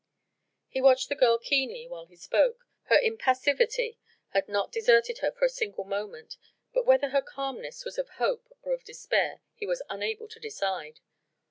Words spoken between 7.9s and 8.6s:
of hope